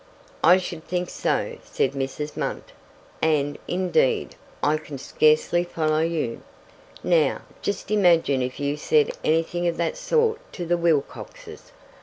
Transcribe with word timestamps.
"I 0.43 0.57
should 0.57 0.83
think 0.87 1.11
so," 1.11 1.57
said 1.63 1.91
Mrs. 1.91 2.31
Munt; 2.31 2.71
"and, 3.21 3.59
indeed, 3.67 4.33
I 4.63 4.77
can 4.77 4.97
scarcely 4.97 5.63
follow 5.63 5.99
you. 5.99 6.41
Now, 7.03 7.41
just 7.61 7.91
imagine 7.91 8.41
if 8.41 8.59
you 8.59 8.77
said 8.77 9.11
anything 9.23 9.67
of 9.67 9.77
that 9.77 9.97
sort 9.97 10.39
to 10.53 10.65
the 10.65 10.75
Wilcoxes. 10.75 11.71